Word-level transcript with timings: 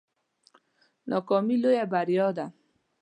ناکامي 1.09 1.55
لویه 1.63 1.85
بریا 1.91 2.27
ده 2.37 2.45